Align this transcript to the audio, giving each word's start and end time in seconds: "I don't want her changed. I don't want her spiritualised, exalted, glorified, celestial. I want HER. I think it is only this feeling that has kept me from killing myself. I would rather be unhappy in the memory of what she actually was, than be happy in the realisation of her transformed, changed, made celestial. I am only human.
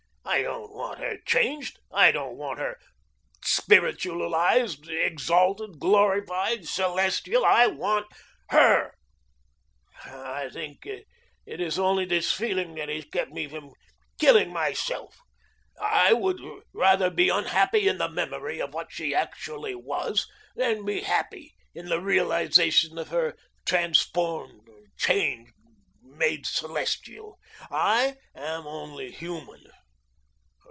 "I 0.23 0.43
don't 0.43 0.71
want 0.73 0.99
her 0.99 1.17
changed. 1.25 1.77
I 1.91 2.13
don't 2.13 2.37
want 2.37 2.57
her 2.57 2.79
spiritualised, 3.43 4.87
exalted, 4.87 5.77
glorified, 5.77 6.65
celestial. 6.69 7.43
I 7.43 7.67
want 7.67 8.07
HER. 8.49 8.93
I 10.05 10.47
think 10.47 10.85
it 10.85 11.05
is 11.45 11.77
only 11.77 12.05
this 12.05 12.31
feeling 12.31 12.75
that 12.75 12.87
has 12.87 13.03
kept 13.05 13.31
me 13.31 13.49
from 13.49 13.73
killing 14.19 14.53
myself. 14.53 15.17
I 15.81 16.13
would 16.13 16.39
rather 16.71 17.09
be 17.09 17.27
unhappy 17.27 17.89
in 17.89 17.97
the 17.97 18.07
memory 18.09 18.61
of 18.61 18.73
what 18.73 18.87
she 18.89 19.13
actually 19.13 19.75
was, 19.75 20.29
than 20.55 20.85
be 20.85 21.01
happy 21.01 21.55
in 21.75 21.89
the 21.89 21.99
realisation 21.99 22.97
of 22.97 23.09
her 23.09 23.37
transformed, 23.65 24.65
changed, 24.97 25.51
made 26.01 26.45
celestial. 26.45 27.37
I 27.69 28.15
am 28.33 28.65
only 28.65 29.11
human. 29.11 29.65